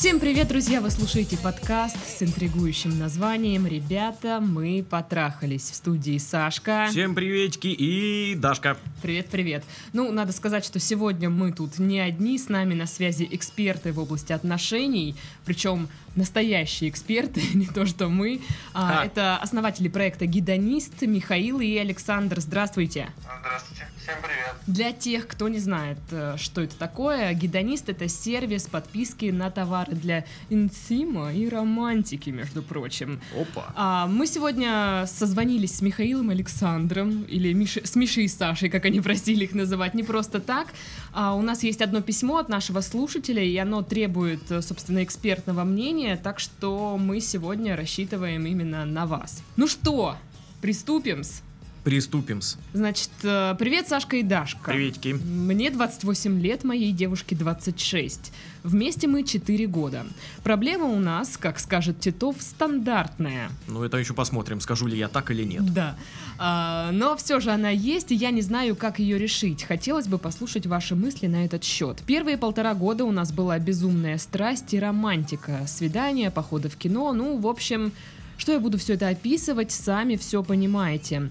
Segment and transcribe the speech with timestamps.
[0.00, 0.80] Всем привет, друзья!
[0.80, 6.86] Вы слушаете подкаст с интригующим названием «Ребята, мы потрахались» в студии Сашка.
[6.88, 8.78] Всем приветики и Дашка.
[9.02, 9.62] Привет-привет.
[9.92, 13.98] Ну, надо сказать, что сегодня мы тут не одни, с нами на связи эксперты в
[13.98, 15.86] области отношений, причем
[16.16, 18.40] настоящие эксперты, не то что мы.
[18.72, 19.04] А, А.
[19.04, 22.40] Это основатели проекта «Гидонист» Михаил и Александр.
[22.40, 23.12] Здравствуйте!
[23.42, 23.86] Здравствуйте.
[24.02, 24.54] Всем привет.
[24.66, 29.92] Для тех, кто не знает, э, что это такое, гидонист— это сервис подписки на товары
[29.92, 33.20] для интима и романтики, между прочим.
[33.38, 33.72] Опа.
[33.76, 39.02] А, мы сегодня созвонились с Михаилом Александром, или Миши- с Мишей и Сашей, как они
[39.02, 40.68] просили их называть, не просто так.
[41.12, 45.64] А, у нас есть одно письмо от нашего слушателя, и оно требует, э, собственно, экспертного
[45.64, 49.42] мнения, так что мы сегодня рассчитываем именно на вас.
[49.56, 50.16] Ну что,
[50.62, 51.42] приступим-с?
[51.84, 52.58] Приступим-с.
[52.74, 54.70] Значит, э, привет, Сашка и Дашка.
[54.70, 55.14] Приветики.
[55.14, 58.32] Мне 28 лет, моей девушке 26.
[58.62, 60.04] Вместе мы 4 года.
[60.44, 63.50] Проблема у нас, как скажет Титов, стандартная.
[63.66, 65.72] Ну, это еще посмотрим, скажу ли я так или нет.
[65.72, 65.96] Да.
[66.38, 69.62] А, но все же она есть, и я не знаю, как ее решить.
[69.62, 72.02] Хотелось бы послушать ваши мысли на этот счет.
[72.04, 75.64] Первые полтора года у нас была безумная страсть и романтика.
[75.66, 77.92] Свидания, походы в кино, ну, в общем,
[78.40, 81.30] что я буду все это описывать, сами все понимаете.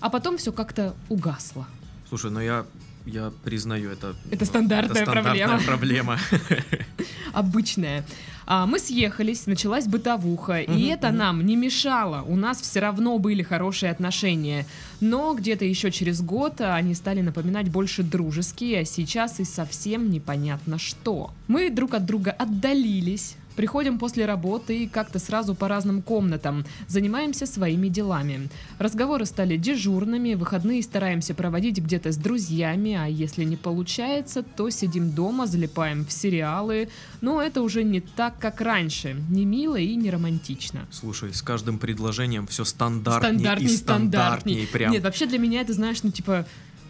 [0.00, 1.66] А потом все как-то угасло.
[2.08, 2.64] Слушай, ну я,
[3.04, 4.14] я признаю, это...
[4.30, 6.18] Это стандартная это стандартная проблема.
[6.26, 6.88] проблема.
[7.32, 8.04] обычная.
[8.46, 11.16] А, мы съехались, началась бытовуха, и Мгм, это мгм.
[11.18, 12.22] нам не мешало.
[12.22, 14.66] У нас все равно были хорошие отношения.
[15.00, 20.10] Но где-то еще через год а, они стали напоминать больше дружеские, а сейчас и совсем
[20.10, 21.30] непонятно что.
[21.48, 23.36] Мы друг от друга отдалились.
[23.56, 28.48] Приходим после работы и как-то сразу по разным комнатам, занимаемся своими делами.
[28.78, 35.10] Разговоры стали дежурными, выходные стараемся проводить где-то с друзьями, а если не получается, то сидим
[35.12, 36.88] дома, залипаем в сериалы,
[37.20, 40.86] но это уже не так, как раньше, не мило и не романтично.
[40.90, 44.66] Слушай, с каждым предложением все стандартнее Стандартней, и стандартнее.
[44.66, 44.92] Прям.
[44.92, 46.46] Нет, вообще для меня это, знаешь, ну типа,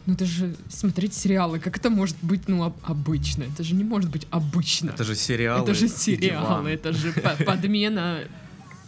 [0.06, 3.44] ну это же смотреть сериалы, как это может быть, ну, об- обычно?
[3.44, 4.90] Это же не может быть обычно.
[4.90, 5.62] Это же сериалы.
[5.64, 8.20] Это же сериалы, это же по- подмена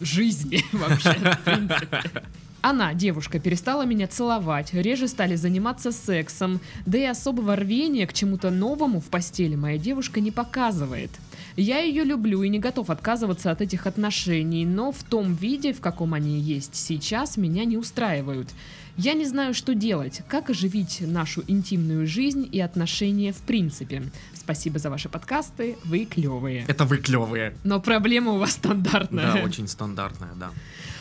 [0.00, 2.02] жизни вообще, в принципе.
[2.60, 8.50] Она, девушка, перестала меня целовать, реже стали заниматься сексом, да и особого рвения к чему-то
[8.50, 11.10] новому в постели моя девушка не показывает.
[11.56, 15.80] Я ее люблю и не готов отказываться от этих отношений, но в том виде, в
[15.80, 18.48] каком они есть сейчас, меня не устраивают.
[18.98, 24.02] Я не знаю, что делать, как оживить нашу интимную жизнь и отношения в принципе.
[24.34, 26.64] Спасибо за ваши подкасты, вы клевые.
[26.66, 27.56] Это вы клевые.
[27.62, 29.34] Но проблема у вас стандартная.
[29.34, 30.50] Да, очень стандартная, да.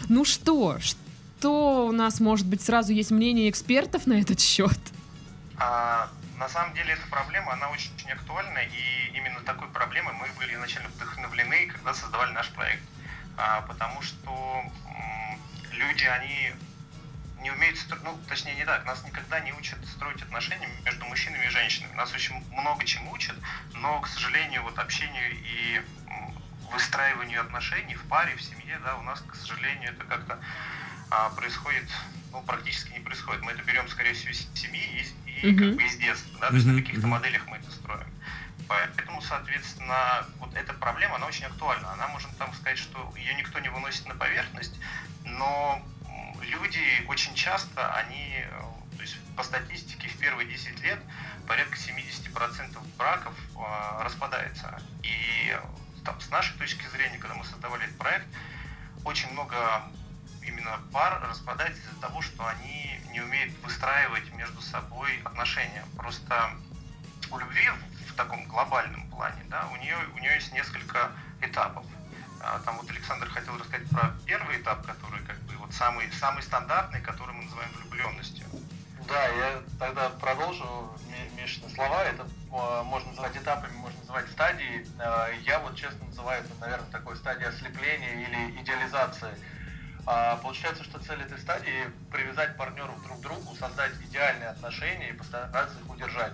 [0.09, 4.77] Ну что, что у нас, может быть, сразу есть мнение экспертов на этот счет?
[5.57, 10.27] А, на самом деле эта проблема, она очень, очень актуальна, и именно такой проблемой мы
[10.37, 12.83] были изначально вдохновлены, когда создавали наш проект.
[13.37, 14.29] А, потому что
[14.85, 15.39] м,
[15.71, 16.51] люди, они
[17.41, 21.45] не умеют строить, ну, точнее не так, нас никогда не учат строить отношения между мужчинами
[21.45, 21.93] и женщинами.
[21.95, 23.35] Нас очень много чему учат,
[23.73, 25.81] но, к сожалению, вот общению и
[26.71, 30.39] выстраиванию отношений в паре, в семье, да, у нас, к сожалению, это как-то
[31.09, 31.89] а, происходит,
[32.31, 33.41] ну, практически не происходит.
[33.41, 36.55] Мы это берем, скорее всего, из семьи и, и как бы из детства, да, то
[36.55, 38.07] есть на каких-то моделях мы это строим.
[38.67, 41.89] Поэтому, соответственно, вот эта проблема, она очень актуальна.
[41.93, 44.77] Она, можно там сказать, что ее никто не выносит на поверхность,
[45.23, 45.81] но
[46.47, 48.61] люди очень часто, они, э,
[48.95, 50.99] то есть по статистике, в первые 10 лет
[51.47, 54.81] порядка 70% браков э, распадается.
[55.03, 55.59] И э,
[56.03, 58.27] там, с нашей точки зрения, когда мы создавали этот проект,
[59.03, 59.83] очень много
[60.41, 65.83] именно пар распадается из-за того, что они не умеют выстраивать между собой отношения.
[65.95, 66.51] Просто
[67.31, 67.69] у любви
[68.07, 71.85] в таком глобальном плане, да, у нее, у нее есть несколько этапов.
[72.47, 76.41] А, Там вот Александр хотел рассказать про первый этап, который как бы вот самый, самый
[76.44, 78.45] стандартный, который мы называем влюбленностью.
[79.07, 80.65] Да, я тогда продолжу
[81.09, 82.03] Ми- Мишины слова.
[82.05, 84.88] Это э, можно называть этапами, можно называть стадией.
[84.99, 89.33] Э, Я вот честно называю это, наверное, такой стадией ослепления или идеализации.
[90.05, 91.83] А, Получается, что цель этой стадии
[92.13, 96.31] привязать партнеров друг к другу, создать идеальные отношения и постараться их удержать.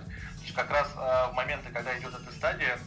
[0.54, 2.78] Как раз в моменты, когда идет эта стадия,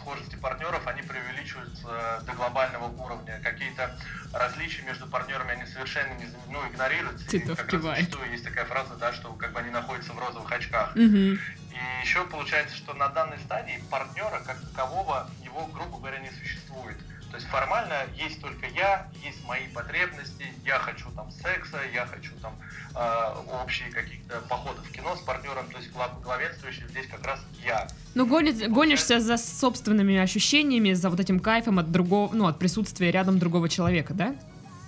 [0.00, 3.40] схожести партнеров, они преувеличиваются до глобального уровня.
[3.42, 3.96] Какие-то
[4.32, 7.24] различия между партнерами, они совершенно не, ну, игнорируются.
[7.26, 7.98] И Титов как раз кивает.
[7.98, 10.94] зачастую есть такая фраза, да, что как бы они находятся в розовых очках.
[10.96, 11.38] Мгм.
[11.70, 16.96] И еще получается, что на данной стадии партнера как такового его, грубо говоря, не существует.
[17.30, 22.32] То есть формально есть только я, есть мои потребности, я хочу там секса, я хочу
[22.42, 22.54] там
[22.94, 25.90] э, общие каких-то походов в кино с партнером, то есть
[26.22, 27.86] главенствующий здесь как раз я.
[28.14, 33.12] Ну, гонит, гонишься за собственными ощущениями, за вот этим кайфом от другого, ну, от присутствия
[33.12, 34.34] рядом другого человека, да?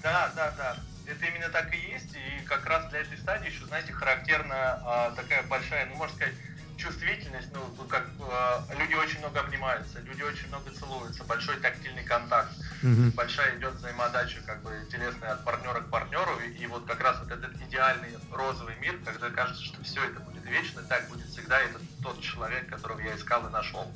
[0.02, 0.76] Да, да, да.
[1.06, 5.12] Это именно так и есть, и как раз для этой стадии еще, знаете, характерна а,
[5.14, 6.34] такая большая, ну, можно сказать,
[6.82, 12.52] чувствительность, ну, как э, люди очень много обнимаются, люди очень много целуются, большой тактильный контакт,
[12.82, 13.14] mm-hmm.
[13.14, 17.20] большая идет взаимодача, как бы, телесная от партнера к партнеру, и, и вот как раз
[17.20, 21.60] вот этот идеальный розовый мир, когда кажется, что все это будет вечно, так будет всегда,
[21.60, 23.90] это тот человек, которого я искал и нашел.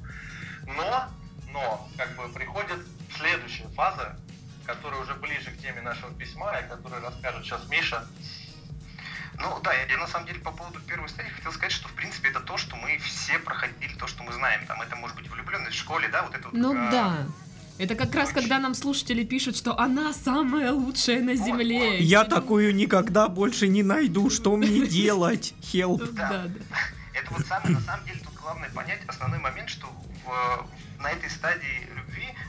[0.67, 1.11] Но,
[1.53, 2.79] но, как бы, приходит
[3.17, 4.17] следующая фаза,
[4.65, 8.07] которая уже ближе к теме нашего письма, и которую расскажет сейчас Миша,
[9.39, 12.29] ну да, я на самом деле по поводу первой стадии хотел сказать, что в принципе
[12.29, 14.67] это то, что мы все проходили, то, что мы знаем.
[14.67, 17.27] Там это может быть влюбленность в школе, да, вот это Ну вот, да.
[17.79, 21.99] Это как раз, когда нам слушатели пишут, что она самая лучшая на земле.
[21.99, 25.55] Я такую никогда больше не найду, что мне делать?
[25.61, 26.13] Help.
[26.13, 26.51] Да, да.
[27.13, 29.87] Это вот самое, на самом деле, тут главное понять основной момент, что
[30.25, 32.06] в, на этой стадии любви,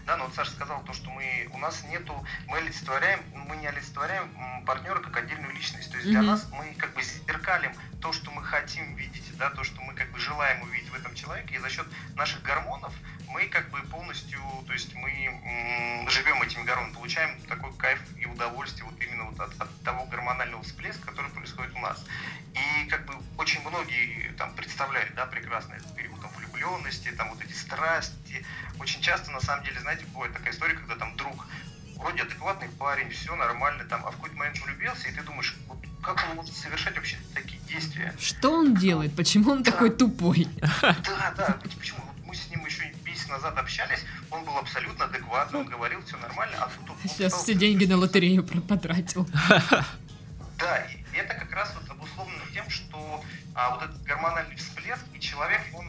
[0.07, 3.19] да, ну вот Саша сказал то, что мы, у нас нету, мы олицетворяем,
[3.49, 5.91] мы не олицетворяем партнера как отдельную личность.
[5.91, 9.65] То есть для нас мы как бы зеркалим то, что мы хотим видеть, да, то,
[9.65, 12.93] что мы как бы желаем увидеть в этом человеке, и за счет наших гормонов
[13.29, 15.09] мы как бы полностью, то есть мы
[16.09, 20.63] живем этими гормонами, получаем такой кайф и удовольствие вот именно вот от, от того гормонального
[20.63, 22.03] всплеска, который происходит у нас.
[22.53, 27.43] И как бы очень многие там представляют, да, прекрасно этот период там, влюбленности, там вот
[27.43, 28.45] эти страсти.
[28.79, 31.45] Очень часто, на самом деле, знаете, бывает такая история, когда там друг
[31.97, 35.77] вроде адекватный парень, все нормально, там, а в какой-то момент влюбился, и ты думаешь, вот
[36.01, 38.13] как он может совершать вообще такие действия?
[38.19, 39.15] Что он делает?
[39.15, 39.71] Почему он да.
[39.71, 40.47] такой тупой?
[40.81, 41.99] Да, да, почему?
[42.27, 46.57] Мы с ним еще месяц назад общались, он был абсолютно адекватный, он говорил, все нормально,
[46.59, 49.27] а тут он Сейчас все деньги на лотерею потратил.
[50.59, 55.19] Да, и это как раз вот обусловлено тем, что а, вот этот гормональный всплеск, и
[55.19, 55.87] человек, он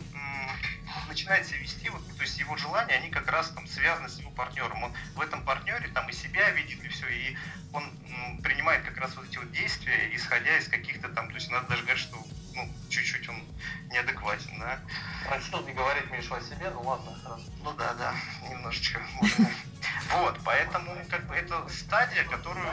[1.09, 4.31] начинает себя вести, вот, то есть его желания, они как раз там связаны с его
[4.31, 4.83] партнером.
[4.83, 7.37] Он в этом партнере там и себя видит, и все, и
[7.73, 11.51] он м, принимает как раз вот эти вот действия, исходя из каких-то там, то есть
[11.51, 12.23] надо даже говорить, что
[12.59, 13.43] ну, чуть-чуть он
[13.91, 14.81] неадекватен, да.
[15.27, 17.45] Просил не говорить Мишу о себе, ну ладно, хорошо.
[17.63, 18.15] Ну да, да,
[18.49, 19.01] немножечко.
[20.13, 22.67] Вот, поэтому как бы это стадия, которую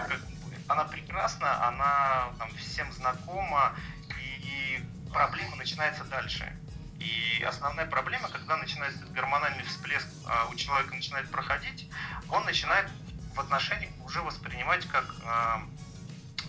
[0.68, 3.76] она прекрасна, она там всем знакома,
[4.20, 4.80] и
[5.12, 6.52] проблема начинается дальше.
[7.00, 11.90] И основная проблема, когда начинается этот гормональный всплеск а, у человека начинает проходить,
[12.30, 12.90] он начинает
[13.36, 15.62] в отношениях уже воспринимать как а,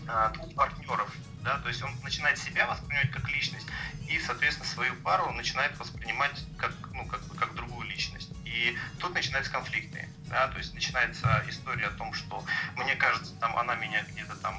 [0.09, 1.13] а, двух партнеров
[1.47, 3.67] да, то есть он начинает себя воспринимать как личность
[4.09, 8.31] и, соответственно, свою пару начинает воспринимать как, ну, как, как другую личность.
[8.45, 12.45] И тут начинаются конфликты, да, то есть начинается история о том, что
[12.75, 14.57] мне кажется, там она меня где-то там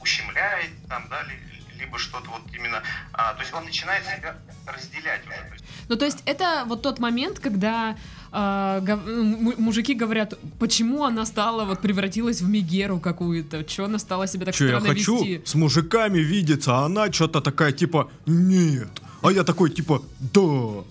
[0.00, 1.24] ущемляет, там, да,
[1.74, 4.36] либо что-то вот именно, а, то есть он начинает себя
[4.66, 5.36] разделять уже.
[5.36, 5.64] То есть.
[5.88, 7.96] Ну, то есть это вот тот момент, когда
[8.30, 9.00] а, гов...
[9.58, 14.54] мужики говорят, почему она стала, вот превратилась в Мегеру какую-то, что она стала себя так
[14.54, 15.42] Че, странно я хочу вести?
[15.46, 18.90] с мужиками видеться, а она что-то такая, типа, нет.
[19.22, 20.40] А я такой, типа, да.
[20.40, 20.84] Ну,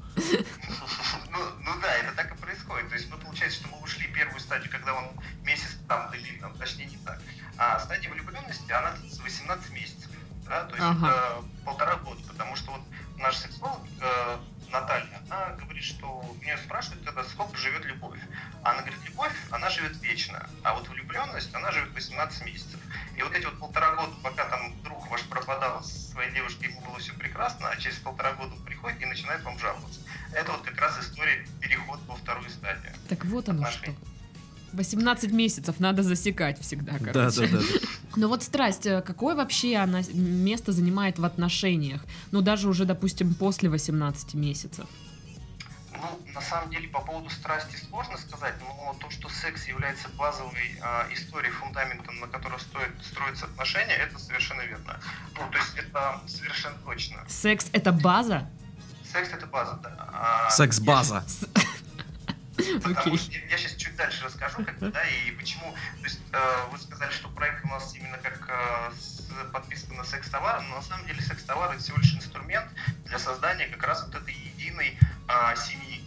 [1.62, 2.89] ну да, это так и происходит.
[2.89, 5.06] То есть, ну, получается, что мы ушли первую стадию, когда он
[5.45, 7.22] месяц там или там, точнее не так.
[7.58, 10.10] А стадия влюбленности, она 18 месяцев.
[10.46, 10.63] Да?
[10.65, 11.08] То есть ага.
[11.08, 12.20] это полтора года.
[12.27, 12.82] Потому что вот
[13.17, 14.38] наш сексолог э,
[14.71, 18.19] Наталья, она говорит, что меня спрашивают, когда сколько живет любовь.
[18.63, 22.79] А она говорит, любовь, она живет вечно, а вот влюбленность, она живет 18 месяцев.
[23.15, 26.81] И вот эти вот полтора года, пока там друг ваш пропадал с своей девушкой, ему
[26.81, 30.01] было все прекрасно, а через полтора года он приходит и начинает вам жаловаться.
[30.33, 32.93] Это вот как раз история переход во вторую стадию.
[33.09, 33.93] Так вот оно что.
[34.74, 37.13] 18 месяцев надо засекать всегда, короче.
[37.13, 37.63] Да, да, да.
[38.15, 42.03] Но вот страсть, э, какое вообще она место занимает в отношениях?
[42.31, 44.86] Ну, даже уже, допустим, после 18 месяцев.
[45.93, 50.79] Ну, на самом деле, по поводу страсти сложно сказать, но то, что секс является базовой
[50.79, 55.00] э, историей, фундаментом, на котором стоит строиться отношения, это совершенно верно.
[55.36, 57.17] Ну, то есть это совершенно точно.
[57.27, 58.47] Секс— это база?
[59.12, 60.09] Секс— это база, да.
[60.13, 61.24] А, Секс-база.
[62.75, 63.17] Okay.
[63.17, 65.71] что я сейчас чуть дальше расскажу, как да, и почему.
[65.71, 70.03] То есть э, вы сказали, что проект у нас именно как э, с, подписан на
[70.03, 72.69] секс-товар, но на самом деле секс-товар это всего лишь инструмент
[73.05, 74.97] для создания как раз вот этой единой
[75.27, 76.03] э, семьи.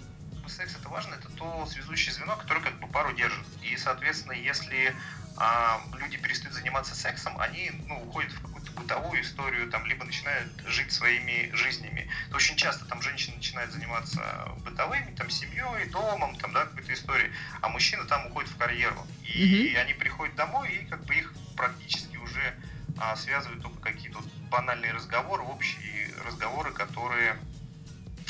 [0.49, 3.47] Секс это важно, это то связующее звено, которое как бы пару держит.
[3.63, 8.50] И, соответственно, если э, люди перестают заниматься сексом, они ну, уходят в
[8.81, 12.11] бытовую историю, там, либо начинают жить своими жизнями.
[12.31, 17.31] То очень часто там женщина начинает заниматься бытовыми, там, семьей, домом, там, да, какой-то историей,
[17.61, 19.07] а мужчина там уходит в карьеру.
[19.23, 19.77] И mm-hmm.
[19.77, 22.55] они приходят домой, и как бы их практически уже
[22.99, 27.37] а, связывают только какие-то вот банальные разговоры, общие разговоры, которые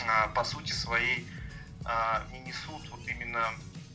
[0.07, 1.27] а, по сути своей
[1.85, 3.45] а, не несут вот именно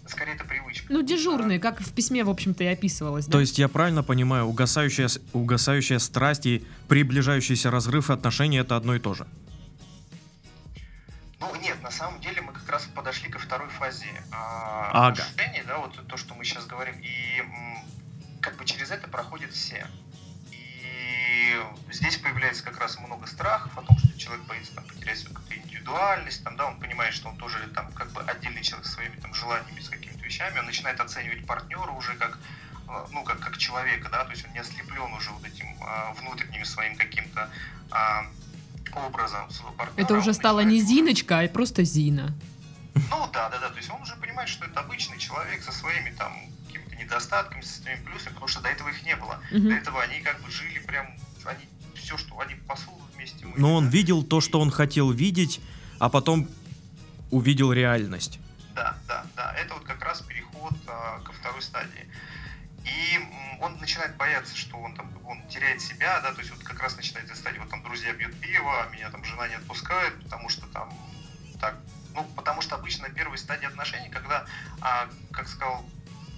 [0.08, 0.92] скорее это привычка.
[0.92, 3.26] Ну, дежурные, как в письме, в общем-то, и описывалось.
[3.26, 3.34] Да?
[3.34, 9.00] То есть я правильно понимаю, угасающая, угасающая страсть и приближающийся разрыв отношений это одно и
[9.00, 9.28] то же?
[11.40, 15.24] Ну, нет, на самом деле мы как раз подошли ко второй фазе ага.
[15.24, 17.44] отношений, да, вот то, что мы сейчас говорим, и
[18.42, 19.88] как бы через это проходят все.
[20.52, 21.56] И
[21.92, 26.44] здесь появляется как раз много страхов о том, что человек боится там, потерять свою индивидуальность,
[26.44, 29.34] там, да, он понимает, что он тоже там как бы отдельный человек со своими там
[29.34, 32.38] желаниями, с какими-то вещами, он начинает оценивать партнера уже как
[32.88, 36.14] э, ну, как, как человека, да, то есть он не ослеплен уже вот этим а,
[36.14, 37.50] внутренним своим каким-то
[37.92, 38.26] а,
[38.94, 40.06] образом своего партнера.
[40.06, 42.34] Это уже стало не Зиночка, а просто Зина.
[42.96, 46.12] Ну да, да, да, то есть он уже понимает, что это обычный человек со своими
[46.12, 46.34] там
[46.68, 49.40] какими-то недостатками, со своими плюсами, потому что до этого их не было.
[49.52, 49.60] Угу.
[49.60, 51.08] До этого они как бы жили прям,
[51.44, 53.05] они все, что они посуду
[53.58, 55.62] Но он видел то, что он хотел видеть,
[56.00, 56.48] а потом
[57.32, 58.40] увидел реальность.
[58.74, 59.54] Да, да, да.
[59.54, 62.08] Это вот как раз переход а, ко второй стадии.
[62.84, 63.20] И
[63.62, 66.96] он начинает бояться, что он там он теряет себя, да, то есть вот как раз
[66.98, 70.68] начинает стадии, вот там друзья пьют пиво, а меня там жена не отпускает, потому что
[70.68, 70.94] там
[71.60, 71.78] так,
[72.14, 74.46] ну, потому что обычно первая стадия отношений, когда,
[74.82, 75.84] а, как сказал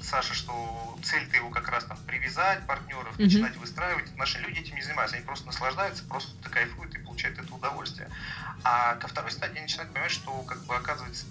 [0.08, 3.24] Саша, что цель-то его как раз там привязать партнеров, mm-hmm.
[3.26, 4.48] начинать выстраивать отношения.
[4.48, 8.10] Люди этим не занимаются, они просто наслаждаются, просто кайфуют и получают это удовольствие.
[8.64, 11.26] А ко второй стадии они начинают понимать, что как бы оказывается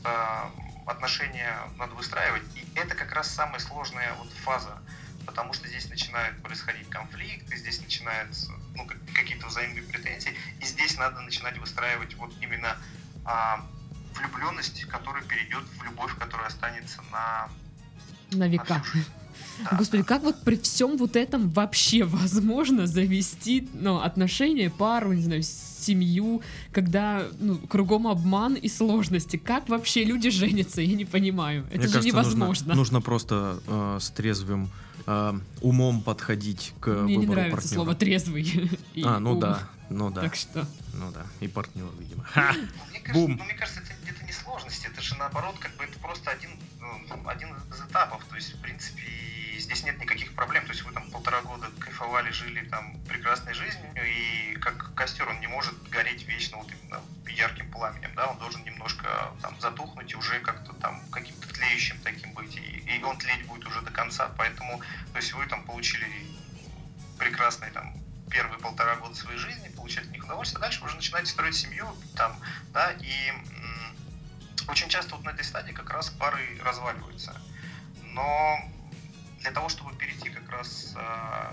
[0.85, 2.43] отношения надо выстраивать.
[2.55, 4.79] И это как раз самая сложная вот фаза,
[5.25, 11.21] потому что здесь начинают происходить конфликты, здесь начинаются ну, какие-то взаимные претензии, и здесь надо
[11.23, 12.77] начинать выстраивать вот именно
[13.25, 13.67] а,
[14.15, 17.49] влюбленность, которая перейдет в любовь, которая останется на
[18.37, 18.83] на века.
[19.79, 25.43] Господи, как вот при всем вот этом вообще возможно завести ну, отношения, пару, не знаю,
[25.43, 29.37] семью, когда ну, кругом обман и сложности?
[29.37, 30.81] Как вообще люди женятся?
[30.83, 31.65] Я не понимаю.
[31.71, 32.67] Это Мне же кажется, невозможно.
[32.69, 34.71] Нужно, нужно просто э, с трезвым
[35.07, 37.75] э, умом подходить к Мне не нравится партнера.
[37.75, 38.71] слово трезвый.
[39.05, 39.41] а, ну ум.
[39.41, 40.23] да, ну да.
[40.23, 40.67] Так что.
[40.95, 42.25] Ну да, и партнер, видимо.
[42.25, 42.53] Ха!
[42.91, 43.37] Мне кажется, Бум.
[43.37, 46.51] Ну, мне кажется, это где-то не сложности, это же наоборот, как бы это просто один
[47.27, 48.25] один из этапов.
[48.25, 49.03] То есть, в принципе,
[49.59, 50.65] здесь нет никаких проблем.
[50.65, 55.41] То есть вы там полтора года кайфовали, жили там прекрасной жизнью, и как костер он
[55.41, 60.17] не может гореть вечно вот именно ярким пламенем, да, он должен немножко там затухнуть и
[60.17, 64.31] уже как-то там каким-то тлеющим таким быть, и, и он тлеть будет уже до конца.
[64.37, 64.81] Поэтому,
[65.13, 66.09] то есть вы там получили
[67.19, 67.95] прекрасный там
[68.31, 71.55] первые полтора года своей жизни, получать от них удовольствие, а дальше вы уже начинаете строить
[71.55, 72.37] семью, там,
[72.73, 73.33] да, и
[74.69, 77.41] очень часто вот на этой стадии как раз пары разваливаются.
[78.03, 78.59] Но
[79.41, 81.53] для того, чтобы перейти как раз э,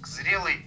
[0.00, 0.66] к зрелой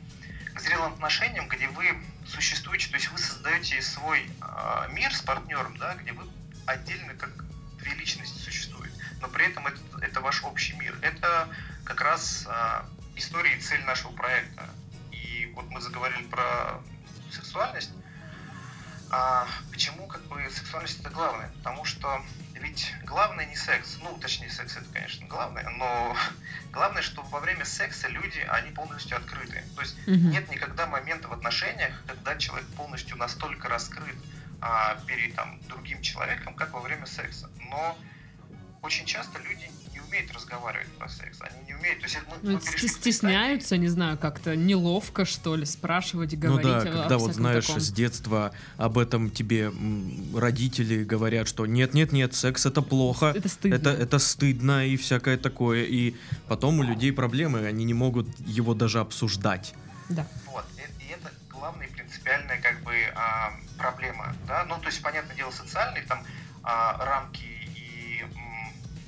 [0.53, 1.97] к зрелым отношениям, где вы
[2.27, 6.25] существуете, то есть вы создаете свой э, мир с партнером, да, где вы
[6.65, 7.31] отдельно как
[7.77, 10.97] две личности существуют, но при этом это, это ваш общий мир.
[11.01, 11.50] Это
[11.83, 12.81] как раз э,
[13.15, 14.69] история и цель нашего проекта.
[15.12, 16.79] И вот мы заговорили про
[17.31, 17.91] сексуальность,
[19.15, 21.51] а почему как бы сексуальность это главное?
[21.60, 22.20] Потому что
[22.55, 26.17] ведь главное не секс, ну точнее секс это конечно главное, но
[26.72, 29.63] главное, что во время секса люди они полностью открыты.
[29.75, 30.32] То есть mm-hmm.
[30.32, 34.15] нет никогда момента в отношениях, когда человек полностью настолько раскрыт
[34.62, 37.51] а, перед там другим человеком, как во время секса.
[37.70, 37.96] Но
[38.82, 39.70] очень часто люди
[40.13, 42.00] умеют разговаривать про секс, они не умеют.
[42.00, 46.65] То есть, мы, ну, мы стесняются, не знаю, как-то неловко, что ли, спрашивать, говорить.
[46.65, 47.82] Ну да, когда вот знаешь, таком.
[47.82, 49.72] с детства об этом тебе
[50.36, 53.75] родители говорят, что нет-нет-нет, секс это плохо, это стыдно.
[53.75, 55.84] Это, это стыдно и всякое такое.
[55.84, 56.15] И
[56.48, 59.74] потом у людей проблемы, они не могут его даже обсуждать.
[60.10, 60.27] Да.
[60.46, 65.36] Вот, и, и это главная принципиальная как бы а, проблема, да, ну то есть понятное
[65.36, 66.24] дело социальные там
[66.62, 67.52] а, рамки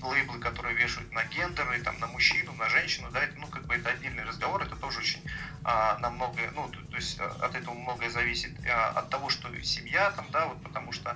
[0.02, 3.76] лейблы, которые вешают на гендеры, там, на мужчину, на женщину, да, это, ну, как бы
[3.76, 5.22] это отдельный разговор, это тоже очень
[5.64, 9.30] а, на многое, ну, то, то есть а, от этого многое зависит а, от того,
[9.30, 11.16] что семья там, да, вот потому что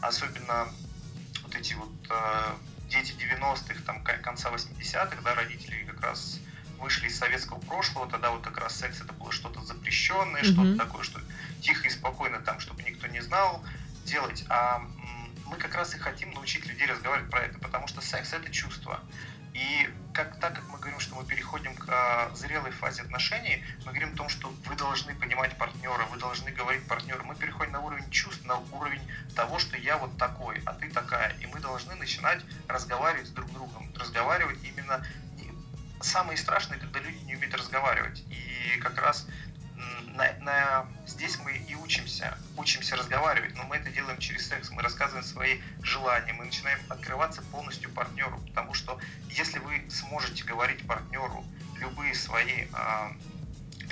[0.00, 0.68] особенно
[1.42, 2.56] вот эти вот а,
[2.88, 6.40] дети 90-х, там, конца 80-х, да, родители как раз
[6.78, 10.52] вышли из советского прошлого, тогда вот как раз секс это было что-то запрещенное, mm-hmm.
[10.52, 11.20] что-то такое, что
[11.60, 13.64] тихо и спокойно там, чтобы никто не знал
[14.04, 14.82] делать, а
[15.48, 19.00] мы как раз и хотим научить людей разговаривать про это, потому что секс это чувство.
[19.54, 23.86] И как, так как мы говорим, что мы переходим к а, зрелой фазе отношений, мы
[23.86, 27.24] говорим о том, что вы должны понимать партнера, вы должны говорить партнеру.
[27.24, 29.02] Мы переходим на уровень чувств, на уровень
[29.34, 31.34] того, что я вот такой, а ты такая.
[31.40, 33.92] И мы должны начинать разговаривать с друг другом.
[33.96, 35.04] Разговаривать именно...
[36.00, 38.22] Самое страшное, когда люди не умеют разговаривать.
[38.30, 39.26] И как раз
[40.14, 44.82] на, на, здесь мы и учимся, учимся разговаривать, но мы это делаем через секс, мы
[44.82, 48.98] рассказываем свои желания, мы начинаем открываться полностью партнеру, потому что
[49.30, 51.44] если вы сможете говорить партнеру
[51.80, 53.10] любые свои э,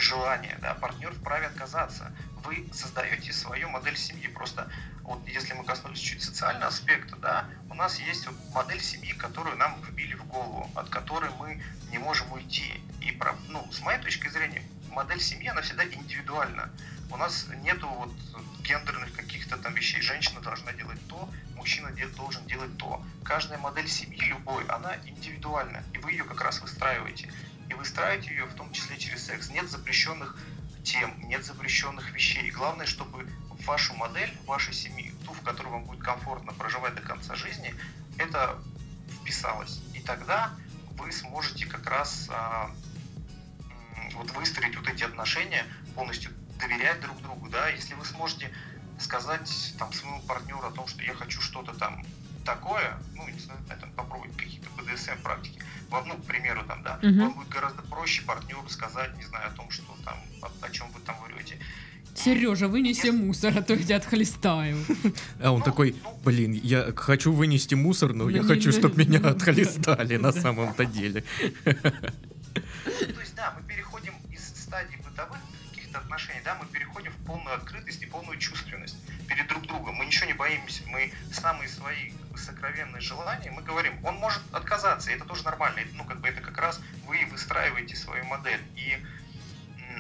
[0.01, 2.13] желания, да, партнер вправе отказаться.
[2.45, 4.29] Вы создаете свою модель семьи.
[4.29, 4.71] Просто
[5.03, 9.57] вот если мы коснулись чуть социального аспекта, да, у нас есть вот модель семьи, которую
[9.57, 12.81] нам вбили в голову, от которой мы не можем уйти.
[13.01, 14.63] И, ну, с моей точки зрения,
[14.97, 16.71] модель семьи, она всегда индивидуальна.
[17.11, 18.11] У нас нету вот
[18.63, 20.01] гендерных каких-то там вещей.
[20.01, 23.05] Женщина должна делать то, мужчина должен делать то.
[23.23, 25.85] Каждая модель семьи, любой, она индивидуальна.
[25.93, 27.31] И вы ее как раз выстраиваете.
[27.69, 29.51] И выстраиваете ее в том числе через секс.
[29.51, 30.35] Нет запрещенных
[30.83, 32.51] тем, нет запрещенных вещей.
[32.51, 33.29] Главное, чтобы
[33.67, 37.75] вашу модель, вашей семьи, ту, в которой вам будет комфортно проживать до конца жизни,
[38.17, 38.59] это
[39.21, 39.83] вписалось.
[39.93, 40.53] И тогда
[40.97, 42.71] вы сможете как раз а,
[44.17, 48.51] вот выстроить вот эти отношения, полностью доверять друг другу, да, если вы сможете
[48.99, 52.05] сказать там своему партнеру о том, что я хочу что-то там
[52.45, 57.21] такое, ну, не знаю, там, попробовать какие-то БДСМ практики, ну, к примеру, там, да, угу.
[57.21, 60.91] вам будет гораздо проще партнеру сказать, не знаю, о том, что там, о, о чем
[60.93, 61.59] вы там врете.
[62.15, 63.11] Сережа, вынеси Если...
[63.11, 64.79] мусор, а то я тебя отхлестаю.
[65.41, 69.19] А он ну, такой, ну, блин, я хочу вынести мусор, но я хочу, чтобы меня
[69.25, 71.25] отхлестали на самом-то деле.
[75.17, 75.39] Бытовых
[75.71, 78.97] каких-то отношений, да, мы переходим в полную открытость и полную чувственность
[79.27, 79.95] перед друг другом.
[79.97, 85.15] Мы ничего не боимся, мы самые свои сокровенные желания, мы говорим, он может отказаться, и
[85.15, 85.81] это тоже нормально.
[85.95, 88.61] Ну, как бы это как раз вы выстраиваете свою модель.
[88.77, 89.03] И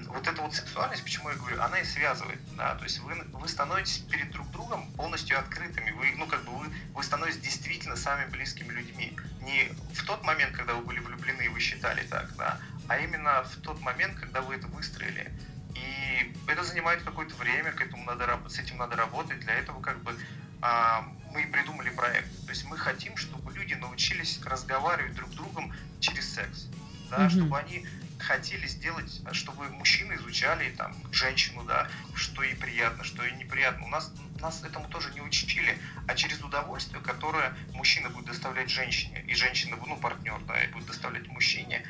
[0.08, 3.49] вот эта вот сексуальность, почему я говорю, она и связывает, да, то есть вы, вы
[3.49, 8.28] становитесь перед друг другом полностью открытыми, вы, ну, как бы вы, вы становитесь действительно самыми
[8.28, 9.16] близкими людьми.
[9.40, 12.58] Не в тот момент, когда вы были влюблены вы считали так, да,
[12.88, 15.33] а именно в тот момент, когда вы это выстроили.
[15.75, 20.03] И это занимает какое-то время, к этому надо, с этим надо работать, для этого как
[20.03, 20.16] бы
[20.62, 22.29] а, мы и придумали проект.
[22.46, 26.66] То есть мы хотим, чтобы люди научились разговаривать друг с другом через секс,
[27.11, 27.31] да, mm-hmm.
[27.31, 27.87] чтобы они
[28.18, 33.85] хотели сделать, чтобы мужчины изучали там женщину, да, что ей приятно, что ей неприятно.
[33.85, 39.25] У нас нас этому тоже не учили, а через удовольствие, которое мужчина будет доставлять женщине,
[39.27, 41.87] и женщина, ну, партнер, да, и будет доставлять мужчине,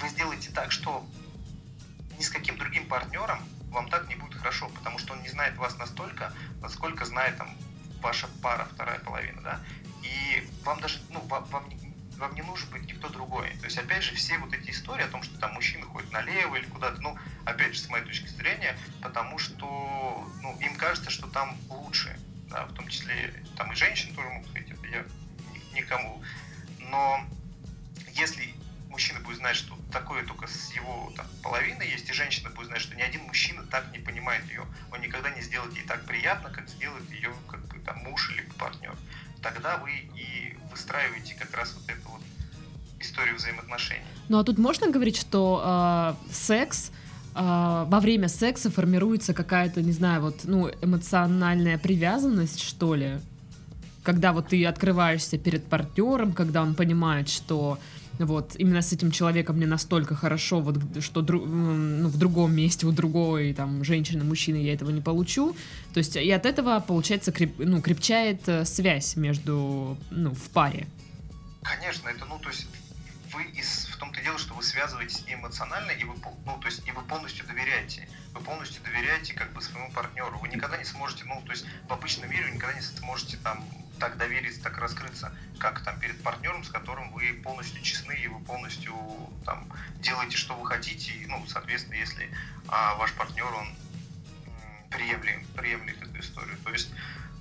[0.00, 1.06] вы сделаете так, что
[2.18, 5.56] ни с каким другим партнером вам так не будет хорошо, потому что он не знает
[5.56, 7.56] вас настолько, насколько знает там
[8.00, 9.60] ваша пара, вторая половина, да,
[10.02, 11.64] и вам даже, ну, вам, вам
[12.22, 13.48] вам не нужен быть никто другой.
[13.58, 16.54] То есть, опять же, все вот эти истории о том, что там мужчина ходит налево
[16.54, 21.26] или куда-то, ну, опять же, с моей точки зрения, потому что, ну, им кажется, что
[21.26, 22.16] там лучше,
[22.48, 25.04] да, в том числе, там и женщины тоже могут ходить, я
[25.74, 26.22] никому.
[26.78, 27.24] Но
[28.12, 28.51] если
[28.92, 32.80] мужчина будет знать, что такое только с его там, половиной есть, и женщина будет знать,
[32.80, 34.64] что ни один мужчина так не понимает ее.
[34.92, 38.42] Он никогда не сделает ей так приятно, как сделает ее как бы, там, муж или
[38.58, 38.94] партнер.
[39.42, 42.20] Тогда вы и выстраиваете как раз вот эту вот
[43.00, 44.04] историю взаимоотношений.
[44.28, 46.92] Ну а тут можно говорить, что э, секс
[47.34, 53.20] э, во время секса формируется какая-то, не знаю, вот, ну, эмоциональная привязанность, что ли?
[54.04, 57.78] Когда вот ты открываешься перед партнером, когда он понимает, что
[58.18, 62.86] вот именно с этим человеком мне настолько хорошо, вот что дру, ну, в другом месте
[62.86, 65.56] у другой там женщины, мужчины я этого не получу.
[65.94, 70.86] То есть и от этого получается креп, ну, крепчает э, связь между ну в паре.
[71.62, 72.66] Конечно, это ну то есть
[73.32, 76.14] вы из в том-то дело, что вы связываетесь эмоционально и вы
[76.46, 80.38] ну то есть и вы полностью доверяете вы полностью доверяете как бы своему партнеру.
[80.38, 83.64] Вы никогда не сможете, ну, то есть в обычном мире вы никогда не сможете там
[84.02, 88.40] так довериться, так раскрыться, как там перед партнером, с которым вы полностью честны и вы
[88.40, 88.92] полностью
[89.44, 91.12] там делаете, что вы хотите.
[91.12, 92.28] И, ну, соответственно, если
[92.66, 93.68] а, ваш партнер, он
[94.90, 96.58] приемлет, приемлет эту историю.
[96.64, 96.90] То есть